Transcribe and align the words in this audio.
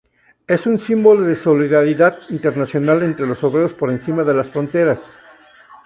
Es 0.47 0.65
un 0.65 0.79
símbolo 0.79 1.21
de 1.21 1.35
solidaridad 1.35 2.17
internacional 2.29 3.03
entre 3.03 3.27
los 3.27 3.43
obreros 3.43 3.73
por 3.73 3.91
encima 3.91 4.23
de 4.23 4.33
las 4.33 4.47
fronteras. 4.49 4.99